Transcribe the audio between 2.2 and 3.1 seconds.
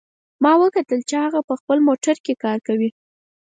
کې کار کوي